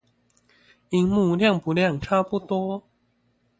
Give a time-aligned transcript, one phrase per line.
[0.89, 2.89] 螢幕亮不亮差不多